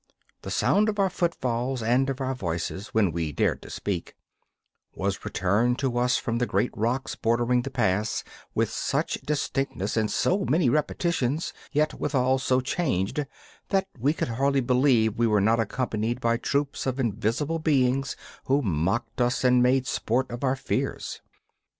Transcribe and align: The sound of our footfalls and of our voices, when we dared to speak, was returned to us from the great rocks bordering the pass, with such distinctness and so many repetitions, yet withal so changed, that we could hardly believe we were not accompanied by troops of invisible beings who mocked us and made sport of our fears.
The 0.41 0.49
sound 0.49 0.89
of 0.89 0.97
our 0.97 1.11
footfalls 1.11 1.83
and 1.83 2.09
of 2.09 2.19
our 2.19 2.33
voices, 2.33 2.87
when 2.87 3.11
we 3.11 3.31
dared 3.31 3.61
to 3.61 3.69
speak, 3.69 4.15
was 4.95 5.23
returned 5.23 5.77
to 5.77 5.95
us 5.99 6.17
from 6.17 6.39
the 6.39 6.47
great 6.47 6.75
rocks 6.75 7.13
bordering 7.13 7.61
the 7.61 7.69
pass, 7.69 8.23
with 8.55 8.71
such 8.71 9.21
distinctness 9.21 9.95
and 9.95 10.09
so 10.09 10.43
many 10.45 10.69
repetitions, 10.69 11.53
yet 11.71 11.93
withal 11.93 12.39
so 12.39 12.61
changed, 12.61 13.27
that 13.69 13.87
we 13.95 14.11
could 14.11 14.29
hardly 14.29 14.61
believe 14.61 15.19
we 15.19 15.27
were 15.27 15.39
not 15.39 15.59
accompanied 15.59 16.19
by 16.19 16.35
troops 16.37 16.87
of 16.87 16.99
invisible 16.99 17.59
beings 17.59 18.15
who 18.45 18.63
mocked 18.63 19.21
us 19.21 19.43
and 19.43 19.61
made 19.61 19.85
sport 19.85 20.31
of 20.31 20.43
our 20.43 20.55
fears. 20.55 21.21